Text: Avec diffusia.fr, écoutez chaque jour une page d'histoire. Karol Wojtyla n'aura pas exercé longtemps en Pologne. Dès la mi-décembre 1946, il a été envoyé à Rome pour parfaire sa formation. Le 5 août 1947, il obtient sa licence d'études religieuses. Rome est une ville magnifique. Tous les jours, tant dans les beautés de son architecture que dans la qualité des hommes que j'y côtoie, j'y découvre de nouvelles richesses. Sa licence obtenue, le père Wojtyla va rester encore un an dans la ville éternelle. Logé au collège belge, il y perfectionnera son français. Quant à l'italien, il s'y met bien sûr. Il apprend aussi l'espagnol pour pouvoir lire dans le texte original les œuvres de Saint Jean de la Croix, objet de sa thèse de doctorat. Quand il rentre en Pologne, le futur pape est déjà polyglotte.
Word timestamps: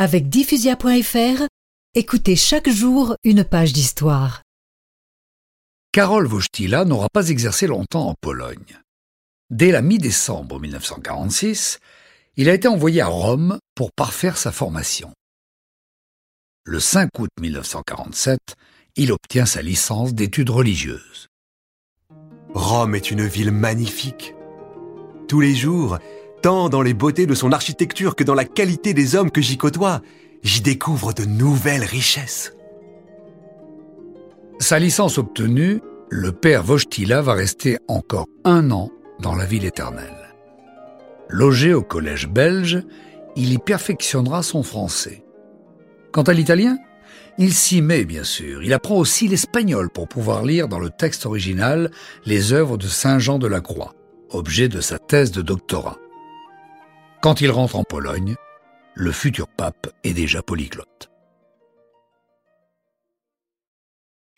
Avec 0.00 0.28
diffusia.fr, 0.28 1.42
écoutez 1.96 2.36
chaque 2.36 2.68
jour 2.68 3.16
une 3.24 3.42
page 3.42 3.72
d'histoire. 3.72 4.42
Karol 5.90 6.28
Wojtyla 6.28 6.84
n'aura 6.84 7.08
pas 7.12 7.30
exercé 7.30 7.66
longtemps 7.66 8.06
en 8.06 8.14
Pologne. 8.20 8.78
Dès 9.50 9.72
la 9.72 9.82
mi-décembre 9.82 10.60
1946, 10.60 11.80
il 12.36 12.48
a 12.48 12.54
été 12.54 12.68
envoyé 12.68 13.00
à 13.00 13.08
Rome 13.08 13.58
pour 13.74 13.90
parfaire 13.90 14.36
sa 14.36 14.52
formation. 14.52 15.10
Le 16.64 16.78
5 16.78 17.08
août 17.18 17.30
1947, 17.40 18.38
il 18.94 19.10
obtient 19.10 19.46
sa 19.46 19.62
licence 19.62 20.14
d'études 20.14 20.50
religieuses. 20.50 21.26
Rome 22.54 22.94
est 22.94 23.10
une 23.10 23.26
ville 23.26 23.50
magnifique. 23.50 24.36
Tous 25.26 25.40
les 25.40 25.56
jours, 25.56 25.98
tant 26.40 26.68
dans 26.68 26.82
les 26.82 26.94
beautés 26.94 27.26
de 27.26 27.34
son 27.34 27.52
architecture 27.52 28.16
que 28.16 28.24
dans 28.24 28.34
la 28.34 28.44
qualité 28.44 28.94
des 28.94 29.16
hommes 29.16 29.30
que 29.30 29.40
j'y 29.40 29.56
côtoie, 29.56 30.00
j'y 30.42 30.60
découvre 30.60 31.12
de 31.12 31.24
nouvelles 31.24 31.84
richesses. 31.84 32.54
Sa 34.58 34.78
licence 34.78 35.18
obtenue, 35.18 35.80
le 36.10 36.32
père 36.32 36.68
Wojtyla 36.68 37.22
va 37.22 37.34
rester 37.34 37.78
encore 37.86 38.26
un 38.44 38.70
an 38.70 38.90
dans 39.20 39.34
la 39.34 39.44
ville 39.44 39.64
éternelle. 39.64 40.34
Logé 41.28 41.74
au 41.74 41.82
collège 41.82 42.28
belge, 42.28 42.82
il 43.36 43.52
y 43.52 43.58
perfectionnera 43.58 44.42
son 44.42 44.62
français. 44.62 45.24
Quant 46.12 46.22
à 46.22 46.32
l'italien, 46.32 46.78
il 47.36 47.52
s'y 47.52 47.82
met 47.82 48.04
bien 48.04 48.24
sûr. 48.24 48.62
Il 48.62 48.72
apprend 48.72 48.96
aussi 48.96 49.28
l'espagnol 49.28 49.90
pour 49.90 50.08
pouvoir 50.08 50.44
lire 50.44 50.66
dans 50.66 50.80
le 50.80 50.90
texte 50.90 51.26
original 51.26 51.90
les 52.26 52.52
œuvres 52.52 52.78
de 52.78 52.86
Saint 52.86 53.18
Jean 53.18 53.38
de 53.38 53.46
la 53.46 53.60
Croix, 53.60 53.94
objet 54.30 54.68
de 54.68 54.80
sa 54.80 54.98
thèse 54.98 55.30
de 55.30 55.42
doctorat. 55.42 55.98
Quand 57.20 57.40
il 57.40 57.50
rentre 57.50 57.74
en 57.74 57.82
Pologne, 57.82 58.36
le 58.94 59.10
futur 59.10 59.48
pape 59.48 59.88
est 60.04 60.14
déjà 60.14 60.40
polyglotte. 60.40 61.07